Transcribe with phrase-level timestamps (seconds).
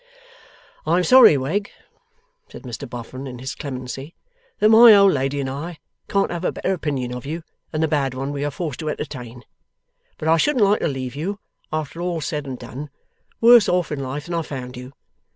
[0.87, 1.69] 'I am sorry, Wegg,'
[2.49, 4.15] said Mr Boffin, in his clemency,
[4.57, 5.77] 'that my old lady and I
[6.07, 8.89] can't have a better opinion of you than the bad one we are forced to
[8.89, 9.43] entertain.
[10.17, 11.37] But I shouldn't like to leave you,
[11.71, 12.89] after all said and done,
[13.41, 14.93] worse off in life than I found you.